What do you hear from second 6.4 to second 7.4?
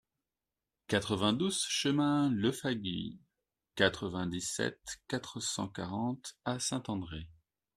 à Saint-André